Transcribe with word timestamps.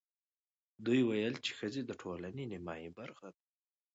دوی 0.85 1.01
ویل 1.03 1.35
چې 1.45 1.51
ښځې 1.59 1.81
د 1.85 1.91
ټولنې 2.01 2.43
نیمايي 2.51 2.89
برخه 2.99 3.27
ده. 3.33 3.41